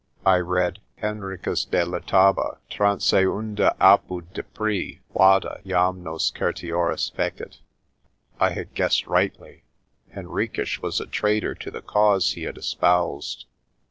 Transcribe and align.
I 0.25 0.37
read, 0.37 0.79
"Henricus 0.97 1.63
de 1.63 1.85
Letaba 1.85 2.57
transeunda 2.71 3.75
apud 3.79 4.33
Duprei 4.33 4.99
vada 5.13 5.61
jam 5.63 6.01
nos 6.01 6.31
certiores 6.31 7.11
fecit." 7.13 7.59
* 7.99 8.39
I 8.39 8.49
had 8.49 8.73
guessed 8.73 9.05
rightly. 9.05 9.61
Henriques 10.09 10.81
was 10.81 10.99
a 10.99 11.05
traitor 11.05 11.53
to 11.53 11.69
the 11.69 11.83
cause 11.83 12.31
he 12.31 12.45
had 12.45 12.57
espoused. 12.57 13.45